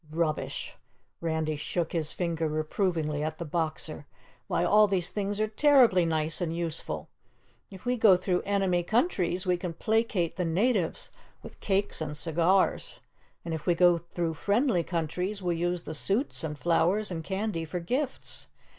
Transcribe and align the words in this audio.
"Rubbish!" 0.09 0.73
Randy 1.19 1.55
shook 1.55 1.91
his 1.91 2.11
finger 2.11 2.47
reprovingly 2.47 3.21
at 3.21 3.37
the 3.37 3.45
Boxer. 3.45 4.07
"Why, 4.47 4.65
all 4.65 4.87
these 4.87 5.11
things 5.11 5.39
are 5.39 5.47
terribly 5.47 6.05
nice 6.07 6.41
and 6.41 6.57
useful. 6.57 7.07
If 7.69 7.85
we 7.85 7.97
go 7.97 8.17
through 8.17 8.41
enemy 8.41 8.81
countries, 8.81 9.45
we 9.45 9.57
can 9.57 9.73
placate 9.73 10.37
the 10.37 10.43
natives 10.43 11.11
with 11.43 11.59
cakes 11.59 12.01
and 12.01 12.17
cigars, 12.17 12.99
and 13.45 13.53
if 13.53 13.67
we 13.67 13.75
go 13.75 13.99
through 13.99 14.33
friendly 14.33 14.83
countries, 14.83 15.43
we'll 15.43 15.55
use 15.55 15.83
the 15.83 15.93
suits 15.93 16.43
and 16.43 16.57
flowers 16.57 17.11
and 17.11 17.23
candy 17.23 17.63
for 17.63 17.79
gifts. 17.79 18.47